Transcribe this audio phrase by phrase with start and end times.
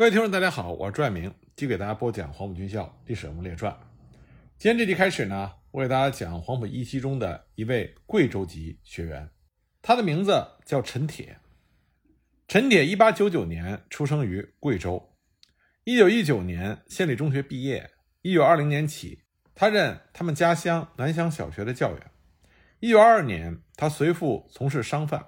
[0.00, 3.70] 各位听众，大家好，我是朱爱明，继续给大家播讲《黄埔军校历史人物列传》。
[4.56, 9.28] 今天这集开始呢，我给大家讲黄埔一期中的一位贵州籍学员，
[9.82, 11.36] 他的名字叫陈铁。
[12.48, 15.18] 陈铁一八九九年出生于贵州，
[15.84, 17.90] 一九一九年县立中学毕业，
[18.22, 19.24] 一九二零年起，
[19.54, 22.10] 他任他们家乡南乡小学的教员。
[22.78, 25.22] 一九二二年，他随父从事商贩。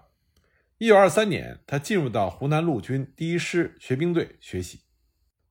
[0.83, 4.81] 一九二三年，他进入到湖南陆军第一师学兵队学习。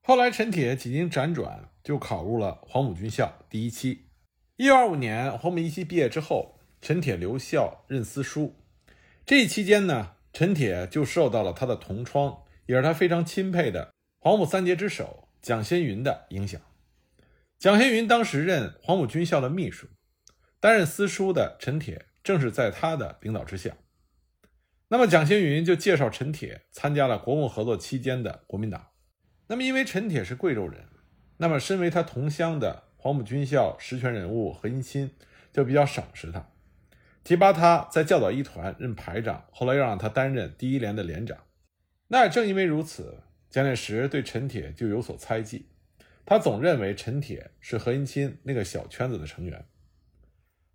[0.02, 4.10] 后来，陈铁几经辗转，就考入了黄埔军校第一期。
[4.58, 8.58] 一九二五年，黄埔一期毕业之后，陈铁留校任司书。
[9.26, 16.60] 这一期间呢，陈铁就受到了他的同窗，也是他非常钦佩的黄埔三杰之首蒋先云的影响。
[17.58, 19.88] 蒋先云当时任黄埔军校的秘书，
[20.60, 23.78] 担任司书的陈铁正是在他的领导之下。
[24.94, 28.88] 那么蒋先云就介绍陈铁参加了国共合作期间的国民党。
[29.48, 30.84] 那么因为陈铁是贵州人，
[31.38, 35.10] 那么身为他同乡的黄埔军校实权人物何应钦
[35.54, 36.46] 就比较赏识他，
[37.24, 41.38] 提拔他在教导一团任排长，后来又让他担任第一连的连长。
[42.10, 45.68] 那也正因为如此，蒋介石对陈铁就有所猜忌，
[46.26, 49.64] 他总认为陈铁是何应钦那个小圈子的成员。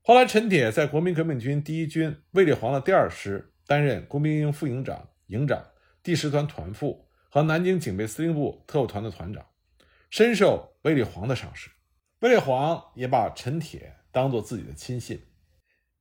[0.00, 3.52] 后来陈铁在国民革命军第一军卫立煌的第二师。
[3.66, 5.64] 担任工兵营副营长、营长、
[6.02, 9.44] 第十团团副和南京警备司令部特务团的团长，
[10.08, 11.70] 深受卫立煌的赏识。
[12.20, 15.20] 卫立煌也把陈铁当做自己的亲信。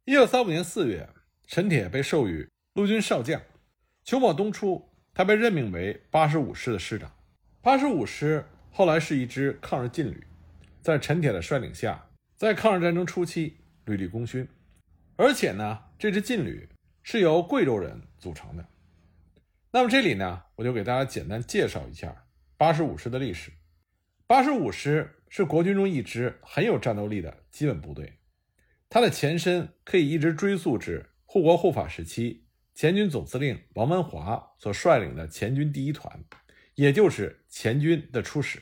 [0.05, 1.09] 一九三五年四月，
[1.47, 3.41] 陈铁被授予陆军少将。
[4.03, 7.11] 秋末冬初，他被任命为八十五师的师长。
[7.61, 10.23] 八十五师后来是一支抗日劲旅，
[10.81, 14.47] 在陈铁的率领下，在抗日战争初期屡立功勋。
[15.15, 16.69] 而且呢，这支劲旅。
[17.07, 18.65] 是由贵州人组成的。
[19.69, 22.25] 那么这里呢，我就给大家简单介绍一下
[22.57, 23.51] 八十五师的历史。
[24.25, 28.11] 八十五师是国军中一支很有战斗力的基本部队，
[28.89, 36.19] 它的前身可以一直追溯至护国护法时期，前军总司令王文华所率领的前军第一团，
[36.73, 38.59] 也就是前军的初始。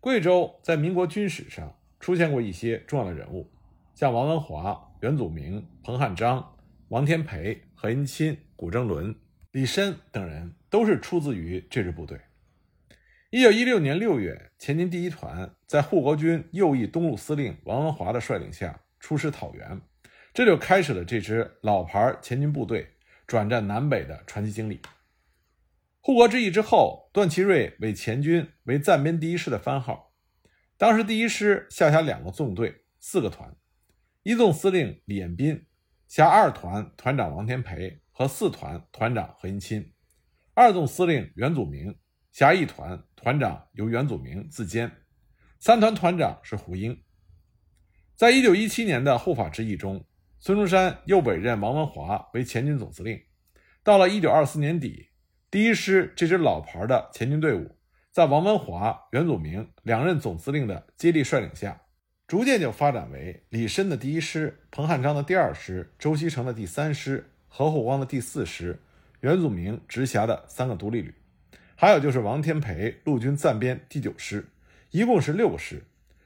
[0.00, 3.48] 贵州在民国军史上出现过一些重要的人物，
[3.94, 6.56] 像王文华、袁祖明、彭汉章。
[6.90, 9.14] 王天培、何应钦、古正伦、
[9.52, 12.20] 李申等人都是出自于这支部队。
[13.30, 19.80] 一九一六年六月，前军第一团在护国军右翼东路司令王文华的率领下出师讨袁，
[20.34, 22.88] 这就开始了这支老牌前军部队
[23.24, 24.80] 转战南北的传奇经历。
[26.00, 30.12] 护国之役之后，段祺瑞为前军为暂编第一师的番号。
[30.76, 33.54] 当时第一师下辖两个纵队、四个团，
[34.24, 35.66] 一纵司令李彦斌。
[36.10, 39.92] 辖二团团长王天培和四团团长何应钦，
[40.54, 41.96] 二纵司令袁祖明
[42.32, 44.90] 辖一团团长由袁祖明自兼，
[45.60, 47.00] 三团团长是胡英。
[48.16, 50.04] 在一九一七年的护法之役中，
[50.40, 53.22] 孙中山又委任王文华为前军总司令。
[53.84, 55.10] 到了一九二四年底，
[55.48, 57.78] 第一师这支老牌的前军队伍，
[58.10, 61.80] 在王文华、袁祖明两任总司令的接力率领下。
[62.30, 68.78] 逐渐就发展为李绅的第一师、彭汉章的第二师、周锡成的第三师、何厚光的第四师、
[69.18, 71.12] 袁祖明直辖的三个独立旅，
[71.74, 74.46] 还有就是王天培陆军暂编第九师，
[74.92, 75.82] 一共是六个师，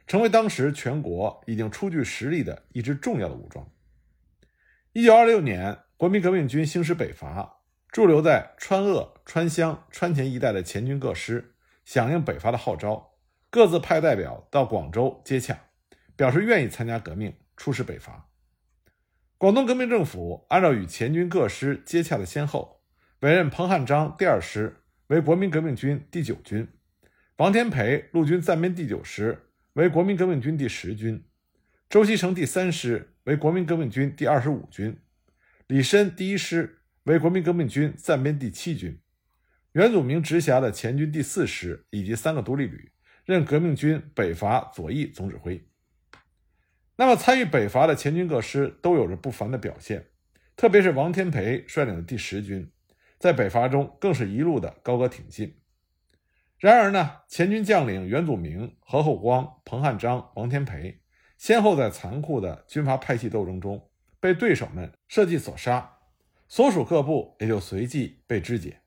[0.06, 3.66] 成为当时全国已经初具实力的一支重要的武装。
[4.92, 11.54] 一九二六年，国民革命军兴师北伐，驻留在川鄂、川湘、川黔一带的前军各师
[11.86, 13.15] 响应北伐的号召，
[13.48, 15.59] 各自派代表到广州接洽。
[16.17, 18.29] 表示愿意参加革命，出师北伐。
[19.37, 22.81] 广东革命政府按照与前军各师接洽的先后，
[23.21, 24.77] 委任彭汉章第二师
[25.09, 26.67] 为国民革命军第九军，
[27.37, 31.25] 王天培陆军暂编第九师为国民革命军第十军，
[31.91, 34.97] 周锡成第三师为国民革命军第二十五军，
[35.67, 38.99] 李申第一师为国民革命军暂编第七军，
[39.73, 42.93] 袁祖明直辖的前军第四师以及三个独立旅
[43.25, 45.63] 任革命军北伐左翼总指挥。
[46.97, 50.07] 那么，参与北伐的前军各师都有着不凡的表现，
[50.55, 52.71] 特别是王天培率领的第十军，
[53.19, 55.59] 在北伐中更是一路的高歌挺进。
[56.57, 61.01] 然而呢，前军将领袁祖明、何厚光、彭汉章、王天培，
[61.37, 65.99] 先后在残酷的军阀派系斗争中被对手们设计所杀，
[66.47, 68.83] 所属各部也就随即被肢解。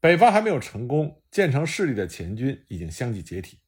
[0.00, 3.58] 北伐还没有成功，建成势力的前军已经相继解体，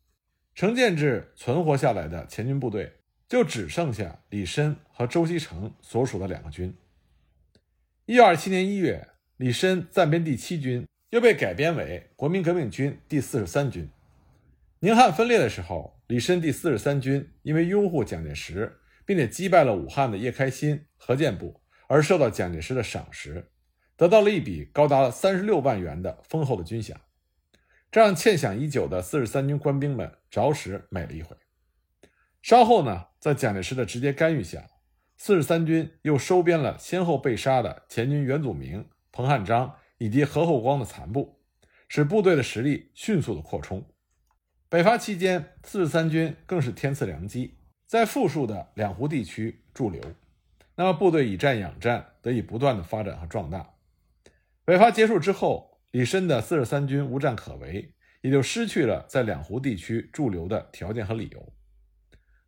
[0.54, 2.90] 成建制存活下来的前军部队。
[3.32, 6.76] 就只剩下李申和周锡成所属的两个军。
[8.04, 9.08] 一九二七年一月，
[9.38, 13.88] 李申暂编第七军又被改编为国民革命军第四十三军。
[14.80, 23.48] 宁汉分裂的时候，李申第四十三军因为拥护蒋介石，并且击败了武汉的叶开新、何建部，而受到蒋介石的赏识，
[23.96, 26.96] 得到了一笔高达三十六万元的丰厚的军饷，
[27.90, 31.34] 这让欠饷已久的四十三军官兵们着实美了一回。
[32.42, 34.66] 稍后呢，在蒋介石的直接干预下，
[35.16, 41.38] 四十三军又收编了先后被杀的前军袁祖明、彭汉章以及何厚光的残部，
[41.86, 43.86] 使部队的实力迅速的扩充。
[44.68, 50.02] 北伐期间，四十三军更是天赐良机，在富庶的两湖地区驻留，
[50.74, 53.74] 那么部队以战养战，得以不断的发展和壮大。
[54.64, 61.52] 北伐结束之后，李申的四十三军无战可为，也就失去了在两湖地区驻留的条件和理由。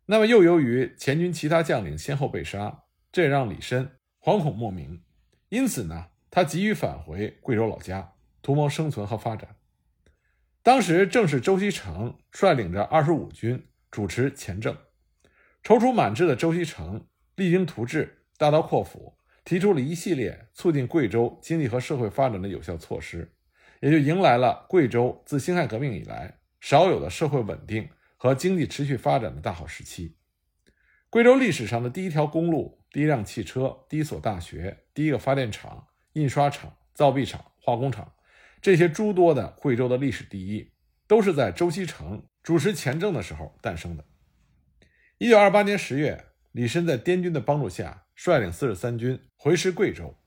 [0.07, 3.91] 那么又由于前军其他将领先后被杀，这也让李申
[4.21, 5.01] 惶恐莫名，
[5.49, 9.55] 因此呢，他急于返回贵州老家，图谋生存和发展。
[10.61, 14.75] 当时正是周锡成率领着二十五军主持前政，
[15.63, 23.31] 踌躇满志的周锡成励精图治，大刀阔斧，提出了一系列促进贵州经济和社会发展的有效措施，
[23.79, 30.17] 也就迎来了贵州自辛亥革命以来少有的社会稳定和经济持续发展的大好时期。
[31.09, 38.13] 贵州历史上的第一条公路、第一辆汽车、第一所大学、第一个发电厂、印刷厂、造币厂、化工厂。
[38.61, 40.71] 这些诸多的贵州的历史第一，
[41.07, 44.03] 都是在周锡成主持前政的时候诞生的。
[45.17, 50.19] 一九二八年十月，李申在滇军的帮助下，率领四十三军回师贵州。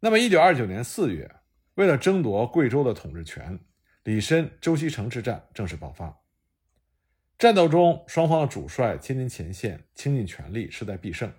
[0.00, 1.34] 那么，一九二九年四月，
[1.74, 3.58] 为了争夺贵州的统治权，
[4.04, 6.20] 李申、周锡成之战正式爆发。
[7.40, 11.32] 战斗中，双方的主帅亲临前线，倾尽全力，势在必胜。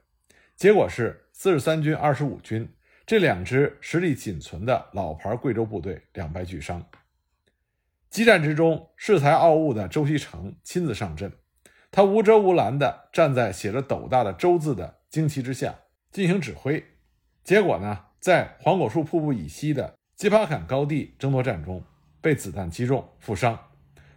[0.55, 2.67] 结果是四十三军、二十五军。
[3.05, 6.83] 这两支实力仅存的老牌贵州部队两败俱伤。
[8.09, 11.33] 激战之中，恃才傲物的周锡成亲自上阵，
[11.91, 16.83] 他无遮无拦地站在写着“斗大”的“周”字的旌旗之下进行指挥。
[17.43, 21.83] 结果呢，在黄果树瀑布以西的吉巴坎高地争夺战中，
[22.19, 23.67] 被子弹击中负伤，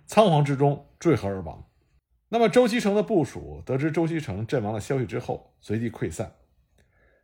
[0.07, 1.63] 仓皇之中坠河而亡。
[2.35, 6.35] 那么，周锡成的部署得知周锡成阵亡的消息之后，随即溃散。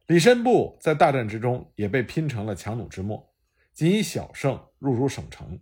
[0.07, 3.35] 李申部在大战之中也被拼成了强弩之末，
[3.73, 5.59] 仅以小胜入主省城。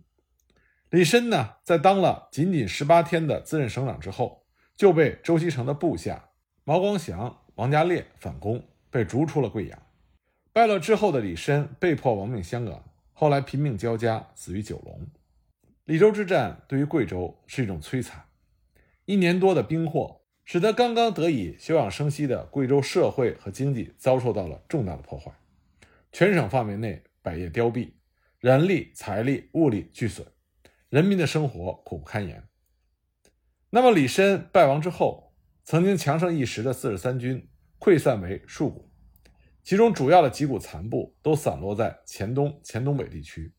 [0.91, 6.29] 李申呢，在当了仅仅十八天的自任省长之后，就被周锡成的部下
[6.63, 9.81] 毛光祥、王家烈反攻，被逐出了贵阳。
[10.53, 15.07] 败落之后的李申被迫亡命香港，后来贫命交加，死于九龙。
[15.85, 18.23] 李州之战对于贵州是一种摧残，
[19.09, 20.21] 一年多的兵祸。
[20.45, 25.31] 使得刚刚得以休养生息的贵州社会和经济遭受到了重大的破坏，
[26.11, 27.91] 全省范围内百业凋敝，
[28.39, 30.25] 人力、财力、物力俱损，
[30.89, 32.43] 人民的生活苦不堪言。
[33.69, 37.47] 那么李绅败亡之后，曾经强盛一时的四十三军
[37.79, 38.91] 溃散为数股，
[39.63, 43.53] 其中主要的几股残部都散落在黔东、黔东北地区。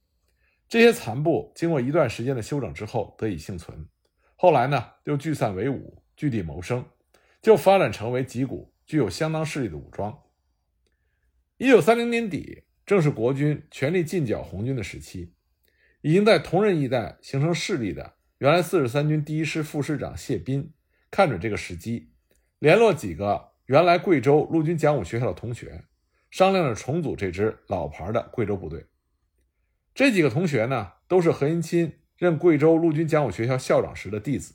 [0.69, 3.89] 这些残部经过一段时间的休整之后得以幸存，
[4.43, 6.03] 后来呢又聚散为伍。
[6.17, 6.87] 据地谋生，
[7.43, 10.19] 就发展成为几股具有相当势力的武装。
[11.59, 15.35] 一九三零年底，正是国军全力进剿红军的时期。
[16.01, 20.73] 已经在同仁一带形成势力的原来四十三军第一师副师长谢斌，
[21.11, 22.15] 看准这个时机，
[22.59, 25.85] 联络几个原来贵州陆军讲武学校的同学，
[26.31, 28.87] 商量着重组这支老牌的贵州部队。
[29.95, 34.53] 这几个同学呢，都是何应钦任贵州陆军讲武学校校长时的弟子。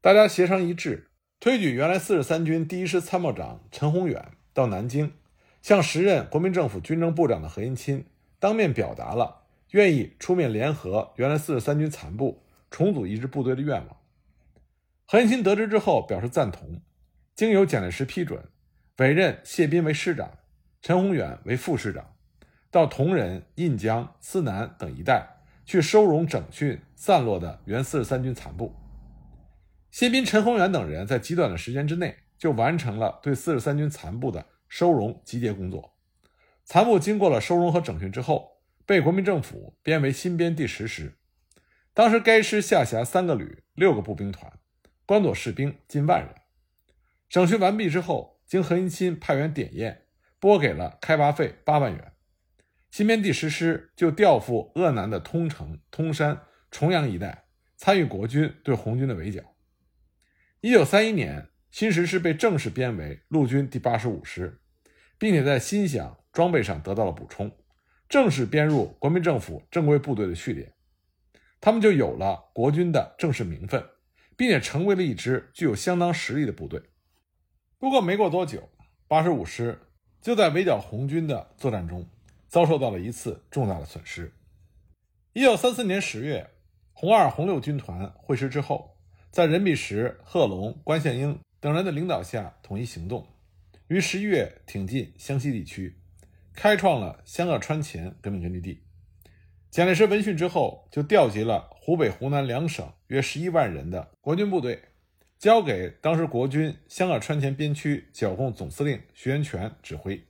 [0.00, 5.12] 大家协商一致，推举原来四十三军第一师参谋长陈宏远到南京，
[5.60, 8.06] 向时任国民政府军政部长的何应钦
[8.38, 13.96] 当面表达了愿意出面联合原来四十三军残部重组一支部队的愿望。
[15.04, 16.80] 何应钦得知之后表示赞同，
[17.34, 18.42] 经由蒋介石批准，
[18.96, 20.30] 委任谢斌为师长，
[20.80, 22.14] 陈宏远为副师长，
[22.70, 25.39] 到铜仁、印江、思南等一带
[25.70, 28.74] 去收容整训散落的原四十三军残部。
[29.92, 35.94] 新兵、陈宏远等人在极短的时间之内就完成了对四十三军残部的收容集结工作。
[36.64, 41.14] 残部经过了收容和整训之后，被国民政府编为新编第十师。
[41.94, 44.52] 当时该师下辖三个旅、六个步兵团，
[45.06, 46.34] 关佐士兵近万人。
[47.28, 50.02] 整训完毕之后，经何应钦派员点验，
[50.40, 52.12] 拨给了开拔费八万元。
[52.90, 56.42] 新编第十师就调赴鄂南的通城、通山、
[56.72, 57.44] 重阳一带，
[57.76, 59.42] 参与国军对红军的围剿。
[60.60, 64.60] 一九三一年，新十师被正式编为陆军第八十五师，
[65.18, 67.56] 并且在新饷装备上得到了补充，
[68.08, 70.74] 正式编入国民政府正规部队的序列，
[71.60, 73.84] 他们就有了国军的正式名分，
[74.36, 76.82] 并且成为了一支具有相当实力的部队。
[77.78, 78.68] 不过没过多久，
[79.06, 79.78] 八十五师
[80.20, 82.06] 就在围剿红军的作战中
[82.50, 84.34] 遭受到了一次重大的损失。
[85.32, 86.50] 一九三四年十月，
[86.92, 88.98] 红二、红六军团会师之后，
[89.30, 93.28] 在任弼时、贺龙、关宪英等人的领导下统一行动，
[93.86, 95.96] 于十一月挺进湘西地区。
[96.52, 98.82] 开创了湘鄂川黔革命根据地。
[99.70, 104.82] 蒋介石闻讯之后，就调集了湖北、湖南两省约十一万人的国军部队，
[105.38, 110.24] 交给当时国军湘鄂川黔边区剿共总司令徐源泉指挥，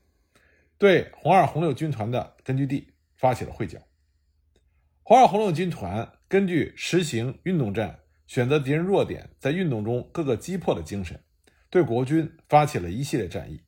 [0.80, 3.78] 对红二、红六军团的根据地发起了会剿。
[5.02, 11.22] 红二、红六军团根据实行运动战、选择敌人弱点，在运动中各个击破的精神，
[11.68, 13.60] 对国军发起了一系列战役。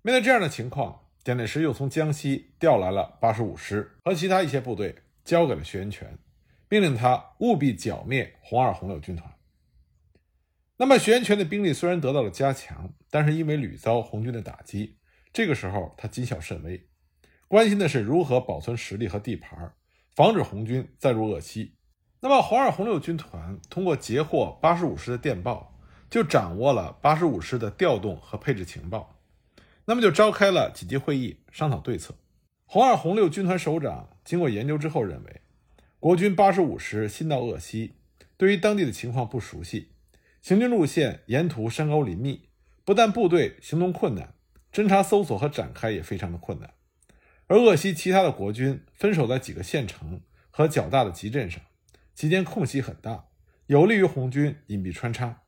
[0.00, 4.94] 面对这样的情况，蒋介石又从江西调来了八十五师和其他一些部队，
[5.26, 6.18] 交给了徐源泉，
[6.70, 9.30] 命令他务必剿灭红二、红六军团。
[10.78, 14.96] 那么，徐源泉的兵力虽然得到了加强，但是因为屡遭红军的打击，
[15.36, 16.88] 这个时候他谨小慎微，
[17.46, 19.74] 关心的是如何保存实力和地盘，
[20.14, 21.74] 防止红军再入鄂西。
[22.20, 25.78] 那么，红二、红六军团通过截获八十五师的电报，
[26.08, 29.20] 就掌握了八十五师的调动和配置情报。
[29.84, 32.14] 那么就召开了紧急会议，商讨对策。
[32.64, 35.42] 红二、红六军团首长经过研究之后认为，
[36.00, 37.96] 国军八十五师新到鄂西，
[38.38, 39.90] 对于当地的情况不熟悉，
[40.40, 42.48] 行军路线沿途山高林密，
[42.86, 44.32] 不但部队行动困难，
[44.76, 46.74] 侦察搜索和展开也非常的困难。
[47.46, 51.62] 而鄂西其他的国军分守在几个县城和较大的集镇上，
[52.14, 53.28] 期间空隙很大，
[53.68, 55.44] 有利于红军隐蔽穿插，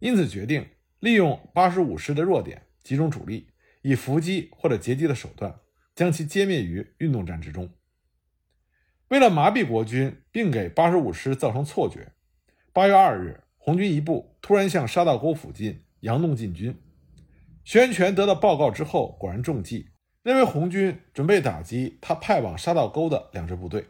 [0.00, 0.66] 因此决定
[1.00, 3.48] 利用八十五师的弱点，集中主力。
[3.80, 5.60] 以伏击或者截击的手段，
[5.94, 7.70] 将其歼灭于运动战之中。
[9.08, 12.12] 为了麻痹国军，并给八十五师造成错觉，
[12.74, 16.78] 八月二日，红军一部突然向沙道沟附近佯动进军。
[17.68, 19.90] 徐源泉得到报告之后，果然中计，
[20.22, 23.88] 认为红军准备打击他派往沙道沟的两支部队，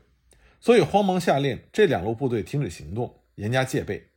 [0.59, 4.09] 所以慌忙下令这两路部队停止行动，严加戒备。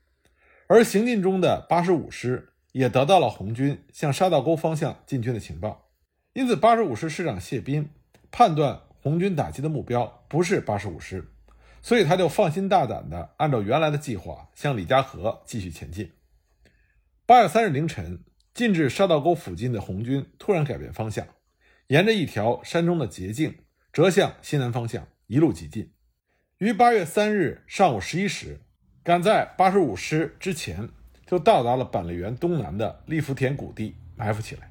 [0.66, 2.48] 而行进中的八十五师。
[2.72, 5.90] 也得到了红军向沙道沟方向进军的情报，
[6.32, 7.90] 因此八十五师师长谢斌
[8.32, 11.34] 判断红军打击的目标不是八十五师，
[11.82, 16.14] 所以他就放心大胆地按照原来的计划向李家河继续前进。
[17.26, 21.28] 八月三日凌晨，进至沙道沟附近的红军突然改变方向，
[21.88, 23.58] 沿着一条山中的捷径
[23.92, 25.92] 折向西南方向，一路急进，
[26.58, 28.62] 于八月三日上午十一时，
[29.04, 30.90] 赶在八十五师之前。
[31.28, 34.70] 就到达了板栗园东南的利福田谷地，埋伏起来。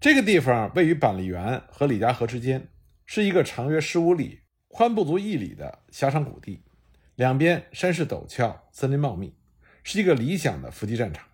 [0.00, 2.66] 这个地方位于板栗园和李家河之间，
[3.04, 6.62] 是一个长约十五里、宽不足一里的狭长谷地，
[7.14, 9.34] 两边山势陡峭，森林茂密，
[9.82, 11.26] 是一个理想的伏击战场。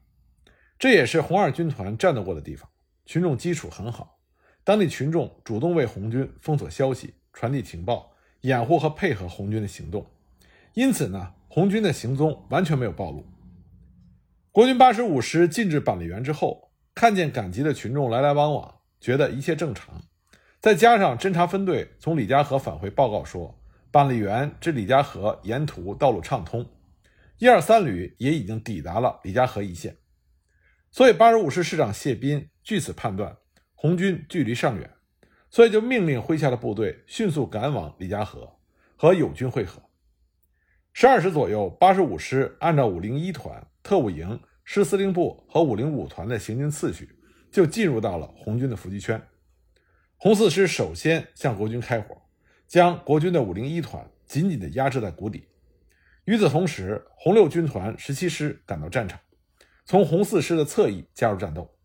[0.80, 2.66] 这也是红二军团战斗过的地方，
[3.04, 4.18] 群众基础很好，
[4.64, 10.06] 当地群众主动为红军封锁消息、传递情报、掩护和配合红军的行动，
[10.72, 13.26] 因此呢，红军的行踪完全没有暴露。
[14.50, 20.00] 国军八十五师进至板栗园之后，看见赶集的群众来来往往，觉得一切正常。
[20.60, 23.60] 再加上侦察分队从李家河返回报告说，
[23.90, 26.64] 板栗园至李家河沿途道路畅通，
[27.36, 29.98] 一二三旅也已经抵达了李家河一线，
[30.90, 33.36] 所以八十五师师长谢斌据此判断
[33.74, 34.90] 红军距离尚远，
[35.48, 38.56] 所以就命令麾下的部队迅速赶往李家河
[38.96, 39.82] 和友军会合。
[40.92, 43.66] 十二时左右，八十五师按照五零一团。
[43.82, 47.16] 特务营、师司令部和五零五团的行军次序，
[47.50, 49.20] 就进入到了红军的伏击圈。
[50.18, 52.14] 红四师首先向国军开火，
[52.66, 55.48] 将国军的五零一团紧紧地压制在谷底。
[56.26, 59.18] 与此同时，红六军团十七师赶到战场，
[59.90, 61.76] 从红四师的侧翼加入战斗。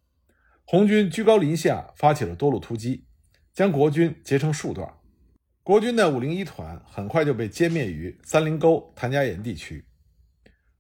[0.63, 3.07] 红军居高临下发起了多路突击，
[3.51, 4.87] 将国军截成数段。
[5.63, 9.87] 国军的五零一团很快就被歼灭于三林沟谭家岩地区。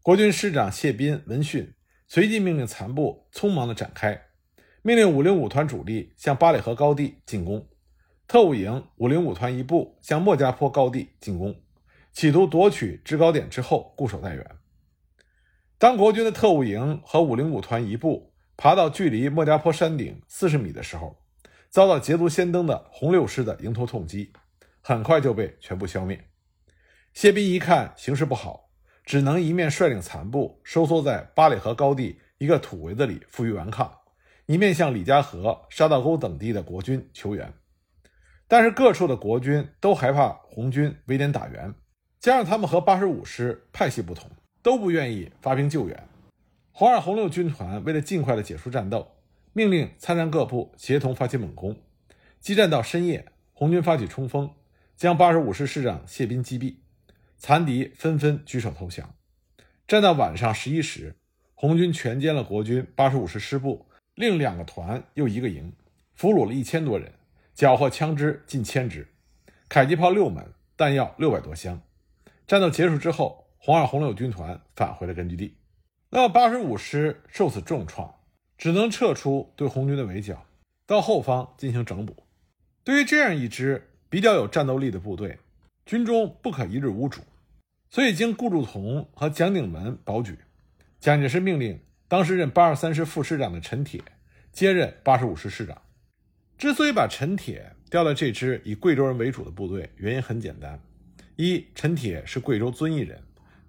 [0.03, 1.73] 国军师长谢斌闻讯，
[2.07, 4.21] 随即命令残部匆忙地展开，
[4.83, 7.67] 命令五零五团主力向八里河高地进攻，
[8.27, 11.59] 特务营五零五团一部向莫家坡高地进攻，
[12.13, 14.45] 企图夺取制高点之后固守待援。
[15.85, 21.15] 当国军的特务营和五零五团一部爬到距离莫家坡山顶四十米的时候，
[21.69, 24.33] 遭到捷足先登的红六师的迎头痛击，
[24.81, 26.19] 很快就被全部消灭。
[27.13, 28.71] 谢斌一看形势不好。
[29.05, 33.95] 只能一面率领残部收缩在八里河高地一个土围子里负隅顽抗，
[34.47, 37.53] 一面向李家河、沙道沟等地的国军求援。
[38.47, 41.71] 但是各处的国军都害怕红军围点打援，
[42.19, 44.27] 加上他们和八十五师派系不同，
[44.65, 46.07] 都不愿意发兵救援。
[46.71, 49.11] 红二、红六军团为了尽快的结束战斗，
[49.53, 51.77] 命令参战各部协同发起猛攻。
[52.39, 54.49] 激战到深夜，红军发起冲锋，
[54.97, 56.77] 将八十五师师长谢斌击毙，
[57.37, 59.13] 残敌纷纷举手投降。
[59.87, 61.15] 战到晚上十一时，
[61.53, 65.73] 红军全歼了国军八十五师师部，另两个团又一个营，
[66.15, 67.11] 俘虏了一千多人。
[67.53, 69.07] 缴获枪支近千支，
[69.69, 70.43] 迫击炮六门，
[70.75, 71.79] 弹药六百多箱。
[72.47, 75.55] 战斗结束之后，红二、红六军团返回了根据地。
[76.11, 78.13] 那么八十五师受此重创，
[78.59, 80.45] 只能撤出对红军的围剿，
[80.85, 82.15] 到后方进行整补。
[82.83, 85.39] 对于这样一支比较有战斗力的部队，
[85.83, 87.21] 军中不可一日无主，
[87.89, 90.37] 所以经顾祝同和蒋鼎文保举，
[90.99, 93.99] 蒋介石命令当时任八二三师副师长的陈铁
[94.51, 95.81] 接任八十五师师长。
[96.55, 100.79] 之所以把陈铁调到这支以贵州人为主的部队，原因很简单：
[101.35, 103.19] 一，陈铁是贵州遵义人，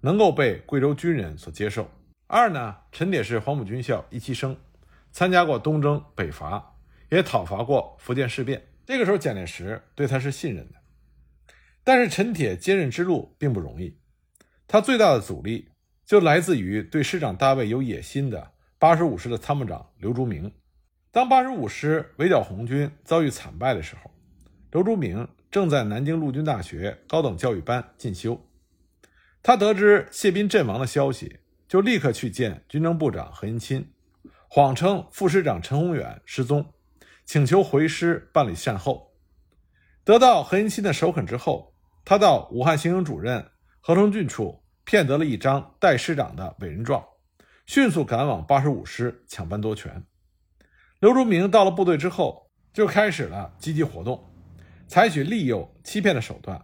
[0.01, 1.83] 能够被贵州军人所接受；
[2.27, 4.55] 二呢，陈铁是黄埔军校一期生，
[5.11, 6.75] 参加过东征北伐，
[7.09, 8.61] 也讨伐过福建事变。
[8.85, 10.75] 这个时候，蒋介石对他是信任的。
[11.83, 13.97] 但是，陈铁接任之路并不容易，
[14.67, 15.69] 他最大的阻力
[16.05, 20.51] 就来自于对师长大卫有野心的八十五师的参谋长刘竹明。
[21.11, 24.11] 当八十五师围剿红军遭遇惨败的时候，
[24.71, 28.46] 刘竹明正在南京陆军大学高等教育班进修。
[29.47, 31.39] 他得知谢斌阵亡的消息，
[31.69, 33.89] 就立刻去见军政部长何应钦，
[34.49, 36.73] 谎称副师长陈宏远失踪，
[37.23, 39.13] 请求回师办理善后。
[40.03, 41.73] 得到何应钦的首肯之后，
[42.03, 43.49] 他到武汉行营主任
[43.79, 47.01] 何成俊处骗得了一张代师长的委任状，
[47.65, 50.03] 迅速赶往八十五师抢班夺权。
[50.99, 54.21] 刘竹明到了部队之后，就开始了积极活动，
[54.89, 56.61] 采取利诱、欺骗的手段，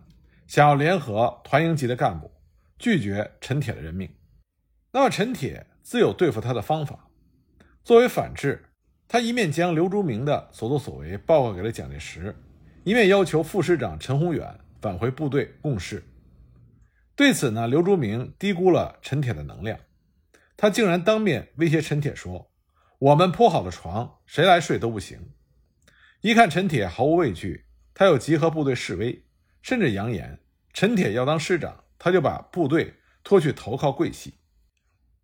[0.47, 2.29] 想要联合团营级的干部，
[2.83, 4.13] 拒绝陈铁的任命。
[4.91, 7.07] 那么陈铁自有对付他的方法。
[7.81, 8.61] 作为反制，
[9.07, 12.35] 他一面将刘竹明的所作所为报告给了蒋介石，
[12.83, 16.03] 一面要求副师长陈宏远返回部队共事。
[17.15, 19.79] 对此呢，刘竹明低估了陈铁的能量，
[20.57, 22.51] 他竟然当面威胁陈铁说。
[22.99, 25.31] 我们铺好的床，谁来睡都不行。
[26.19, 29.23] 一看陈铁毫无畏惧，他又集合部队示威，
[29.61, 30.41] 甚至扬言
[30.73, 34.33] 陈铁要当师长，他就把部队拖去投靠桂系。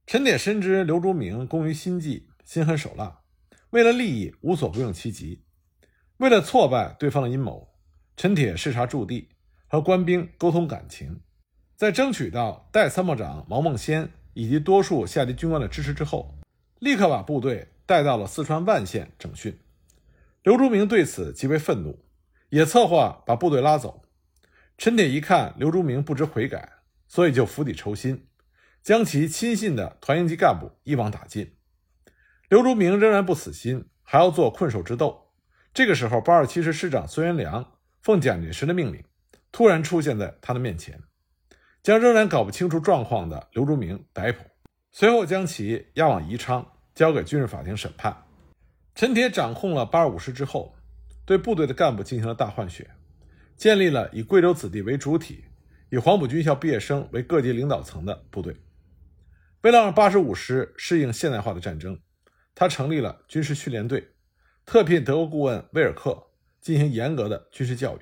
[0.08, 3.20] 陈铁深知刘竹明工于心计，心狠手辣，
[3.72, 5.44] 为了利益无所不用其极。
[6.20, 7.76] 为了挫败对方的阴谋，
[8.16, 9.28] 陈铁视察驻地，
[9.68, 11.20] 和官兵沟通感情，
[11.76, 16.34] 在争取到代参谋长毛孟先以及多数下级军官的支持之后。
[16.80, 19.60] 立刻把部队带到了四川万县整训。
[20.44, 22.00] 刘竹明对此极为愤怒，
[22.48, 24.02] 也策划把部队拉走。
[24.80, 26.72] 陈铁一看刘竹明不知悔改，
[27.06, 28.26] 所以就釜底抽薪，
[28.82, 31.58] 将其亲信的团营级干部一网打尽。
[32.48, 35.34] 刘竹明仍然不死心，还要做困兽之斗。
[35.74, 39.04] 这个时候，八二七师师长孙元良奉蒋介石的命令，
[39.52, 41.04] 突然出现在他的面前，
[41.84, 44.46] 将仍然搞不清楚状况的刘竹明逮捕。
[44.94, 46.66] 随后将其押往宜昌，
[46.96, 48.24] 交给军事法庭审判。
[48.96, 50.74] 陈铁掌控了八二五师之后，
[51.26, 52.90] 对部队的干部进行了大换血，
[53.60, 55.44] 建立了以贵州子弟为主体、
[55.92, 58.56] 以黄埔军校毕业生为各级领导层的部队。
[59.64, 62.00] 为了让八十五师适应现代化的战争，
[62.56, 64.14] 他成立了军事训练队，
[64.66, 68.00] 特聘德国顾问威尔克进行严格的军事教育。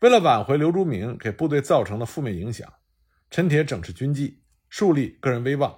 [0.00, 2.70] 为了挽回刘竹明给部队造成的负面影响，
[3.30, 4.42] 陈铁整治军纪。
[4.68, 5.74] 树立个人威望，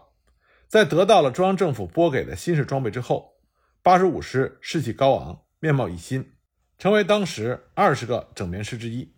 [0.68, 3.40] 在得到了中央政府拨给的新式装备之后，
[3.82, 6.33] 八十五师士气高昂，面貌一新，
[6.78, 9.14] 成为当时二十个整编师之一。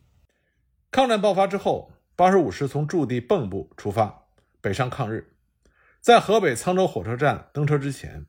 [0.90, 4.28] 抗战爆发之后，八十五师从驻地蚌埠出发，
[4.60, 5.36] 北上抗日。
[6.00, 8.26] 在河北沧州火车站登车之前，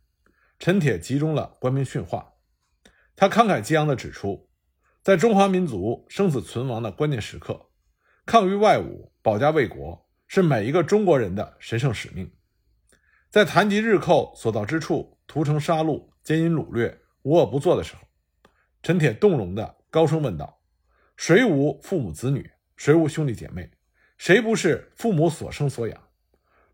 [0.60, 2.34] 陈铁集中了官兵训话，
[3.16, 4.50] 他慷慨激昂地指出，
[5.04, 7.70] 在中华民族生死存亡的关键时刻，
[8.26, 10.06] 抗御外侮，保家卫国。
[10.30, 12.30] 是每一个中国人的神圣使命。
[13.30, 18.02] 在谈及日寇所到之处屠城杀戮、奸淫掳掠、无恶不作的时候，
[18.84, 20.62] 陈铁动容的高声问道
[21.18, 22.50] ：“谁无父母子女？
[22.76, 23.70] 谁无兄弟姐妹？
[24.18, 26.04] 谁不是父母所生所养？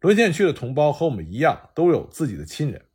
[0.02, 2.86] 沦陷区的同胞和我们一样，都有自己的亲人。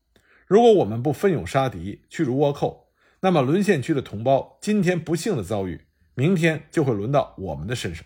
[0.47, 8.05] 如果我们不奋勇杀敌、驱逐倭寇，那么沦陷区的同胞今天不幸的遭遇，明天就会轮到我们的身上。”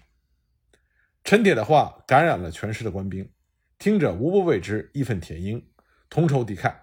[1.24, 3.30] 陈铁的话感染了全师的官兵，
[3.78, 5.64] 听者无不为之义愤填膺，
[6.08, 6.74] 同仇敌忾。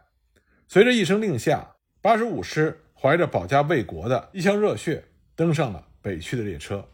[0.67, 6.89] 随着一声令下，八十五师怀着保家卫国的一腔热血，登上了北去的列车。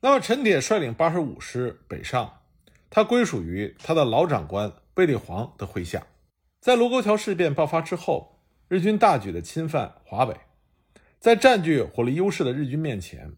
[0.00, 2.40] 那么陈铁率领八十五师北上，
[2.90, 6.04] 他归属于他的老长官卫立煌的麾下。
[6.60, 10.36] 在卢沟桥事变爆发之后，日军大举的侵犯华北，
[11.20, 13.32] 在占据火力优势的日军面前，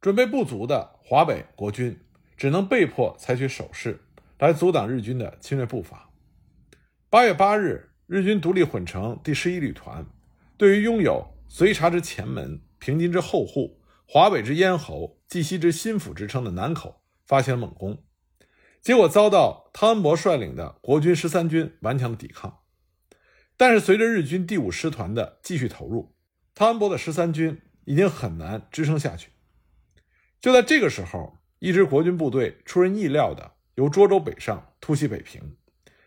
[0.00, 1.98] 准备不足的华北国军
[2.36, 4.00] 只能被迫采取守势
[4.38, 6.08] 来阻挡日军的侵略步伐。
[7.10, 10.06] 八月八日，日军独立混成第十一旅团
[10.62, 18.04] 对于拥有绥察之前门、平津之后户、华北之咽喉、冀西之心腹之称的南口发起了猛攻，
[18.80, 22.60] 结果遭到汤恩伯率领的国军十三军顽强的抵抗。
[23.56, 26.14] 但是，随着日军第五师团的继续投入，
[26.54, 29.30] 汤恩伯的十三军已经很难支撑下去。
[30.40, 35.56] 就在这个时候，一支国军部队出人意料的由涿州北上突袭北平。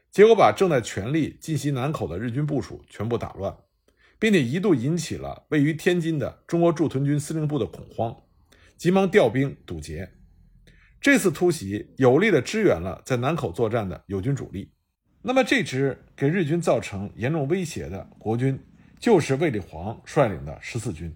[0.10, 3.54] 结果把正在全力进袭南口的日军部署全部打乱，
[4.26, 8.24] 并且一度引起了位于天津的中国驻屯军司令部的恐慌，
[8.76, 10.14] 急忙调兵堵截。
[11.00, 14.72] 这次突袭有力地支援了在南口作战的友军主力。
[15.22, 18.60] 那么，这支给日军造成严重威胁的国军，
[18.98, 21.16] 就是卫立煌率领的十四军。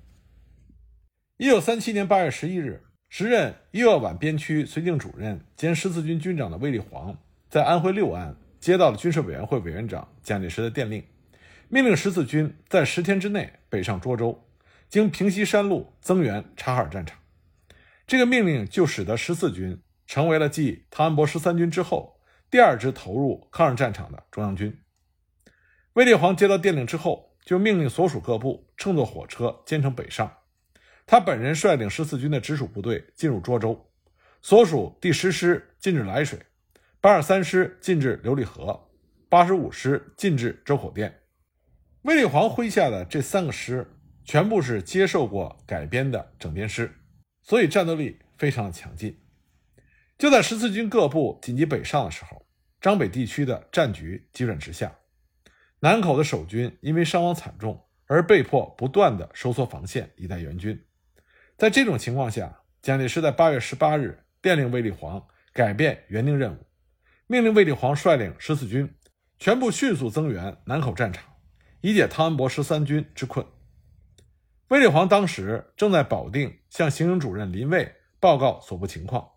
[1.37, 7.17] 一九三七年八月十一日，时任伊鄂皖边区绥靖主任兼十四军军长的卫立煌，
[7.49, 8.37] 在安徽六安。
[8.59, 11.03] 接到了军事委员会委员长蒋介石的电令，
[11.71, 14.43] 命令十四军在十天之内北上涿州，
[14.89, 17.19] 经平西山路增援察哈尔战场。
[18.07, 24.81] 这个命令就使得十四军成为了继汤恩伯十三军之后第二支投入抗日战场的中央军。
[25.93, 30.37] 卫立煌接到电令之后，就命令所属各部乘坐火车兼程北上。
[31.05, 33.91] 他本人率领十四军的直属部队进入涿州，
[34.41, 36.39] 所属第十师进至涞水。
[36.99, 38.89] 八十三师进至琉璃河，
[39.29, 41.18] 八十五师进至周口店。
[42.03, 43.85] 卫立煌麾下的这三个师
[44.23, 46.95] 全部是接受过改编的整编师，
[47.41, 49.19] 所以战斗力非常的强劲。
[50.17, 52.45] 就在十四军各部紧急北上的时候，
[52.79, 54.95] 张北地区的战局急转直下。
[55.81, 60.85] 南口的守军因为伤亡惨重，而被迫不断的收缩防线以待援军。
[61.57, 66.65] 在这种情况下，蒋介石在八月十八日电令卫立煌改变原定任务。
[67.27, 68.93] 命令卫立煌率领十四军
[69.37, 71.28] 全部迅速增援南口战场，
[71.81, 73.45] 以解汤恩伯十三军之困。
[74.67, 79.29] 卫立煌当时正在保定向行营主任林蔚报告所部情况。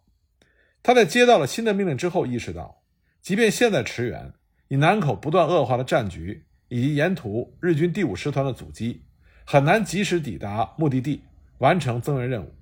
[0.82, 2.82] 他在接到了新的命令之后，意识到，
[3.20, 4.32] 即便现在驰援，
[4.68, 9.04] 以南口不断恶化的战局以及沿途日军第五师团的阻击，
[9.46, 11.22] 很难及时抵达目的地，
[11.58, 12.54] 完成增援任务。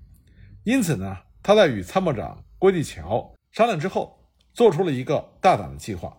[0.64, 4.18] 因此呢，他在与参谋长郭继桥商量之后。
[4.52, 6.18] 做出了一个大胆的计划，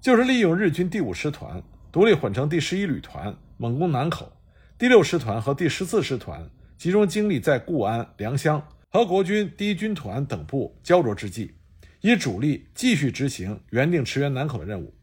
[0.00, 1.62] 就是利用日军第五师团
[1.96, 4.30] 独立混成第十一旅团猛攻南口，
[4.76, 11.54] 第六师团和第十四师团集中精力在固安、良乡和国军第一军团等部焦灼之际，
[12.02, 14.94] 以主力继续执行原定驰援南口的任务，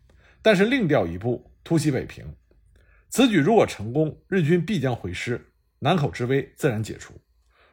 [0.44, 2.32] 但是另调一部突袭北平。
[3.10, 5.44] 此举如果成功，日军必将回师，
[5.80, 7.14] 南口之危自然解除；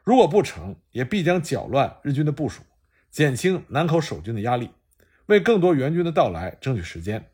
[0.02, 2.62] 如果不成，也必将搅乱日军的部署，
[3.10, 4.70] 减轻南口守军的压力。
[5.26, 7.29] 为更多援军的到来争取时间，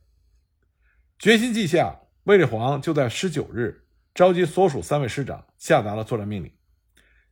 [1.19, 6.53] 决心既下，卫立煌就在十九日召集所属三位师长，下达了作战命令。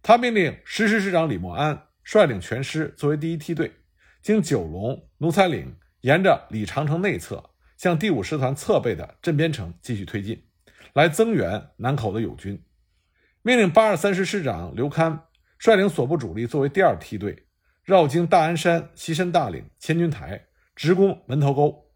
[0.03, 3.70] 他命令十师师长李默安率领全师作为第一梯队，
[4.23, 10.42] 经九龙、奴才岭，沿着李长城内侧向第五师团侧背的镇边城继续推进，
[10.94, 12.64] 来增援南口的友军。
[13.42, 15.18] 命令八二三师师长刘戡
[15.59, 17.47] 率领所部主力作为第二梯队，
[17.83, 20.47] 绕经大安山、西山大岭、千军台。
[20.75, 21.92] 直攻门头沟，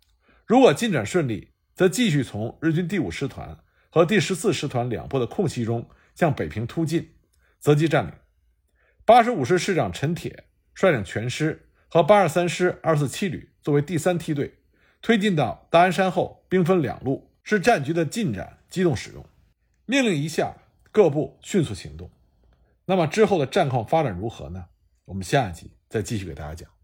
[0.46, 3.56] 如果进展顺利，则继续从日军第五师团
[3.88, 7.10] 和第十四师团两部的空隙中向北平突进，
[7.60, 8.12] 择机占领。
[9.04, 14.58] 八十五师师长陈铁率领全师和八十三师二四七旅作为第三梯队，
[15.00, 19.24] 推进到大安山后，兵分两路，视战局的进展机动使用。
[19.86, 20.56] 命令一下，
[20.90, 22.10] 各部迅速行动。
[22.86, 24.64] 那么之后的战况发展如何呢？
[25.04, 26.77] 我们下一集再继续给大家讲。